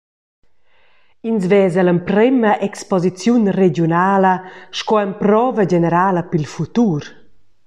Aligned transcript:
Ins 1.29 1.43
vesa 1.51 1.81
l’emprema 1.83 2.51
exposiziun 2.67 3.43
regiunala 3.61 4.33
sco 4.77 4.95
emprova 5.05 5.61
generala 5.73 6.21
pil 6.31 6.45
futur. 6.55 7.01